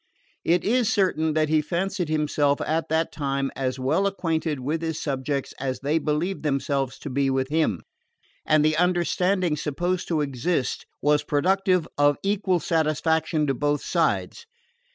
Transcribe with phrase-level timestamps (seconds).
[0.43, 4.99] It is certain that he fancied himself, at that time, as well acquainted with his
[4.99, 7.83] subjects as they believed themselves to be with him;
[8.43, 14.47] and the understanding supposed to exist was productive of equal satisfaction to both sides.